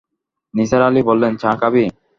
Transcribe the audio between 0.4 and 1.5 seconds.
নিসার আলি বললেন, চা